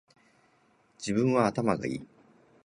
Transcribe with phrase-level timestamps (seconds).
[0.97, 2.07] 自分は頭がいい